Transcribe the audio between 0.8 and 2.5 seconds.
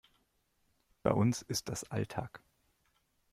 Bei uns ist das Alltag.